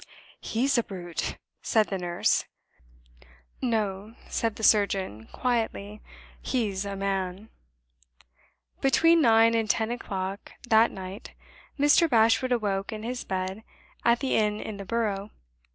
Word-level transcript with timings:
"He's 0.39 0.79
a 0.79 0.83
brute!" 0.83 1.37
said 1.61 1.89
the 1.89 1.99
nurse. 1.99 2.45
"No," 3.61 4.15
said 4.29 4.55
the 4.55 4.63
surgeon, 4.63 5.27
quietly. 5.31 6.01
"He's 6.41 6.85
a 6.85 6.95
man." 6.95 7.49
Between 8.81 9.21
nine 9.21 9.53
and 9.53 9.69
ten 9.69 9.91
o'clock 9.91 10.53
that 10.67 10.89
night, 10.89 11.33
Mr. 11.77 12.09
Bashwood 12.09 12.51
awoke 12.51 12.91
in 12.91 13.03
his 13.03 13.23
bed 13.23 13.61
at 14.03 14.21
the 14.21 14.35
inn 14.37 14.59
in 14.59 14.77
the 14.77 14.85
Borough. 14.85 15.29